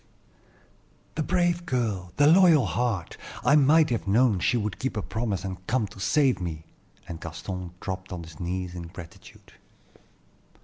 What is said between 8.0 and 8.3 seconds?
on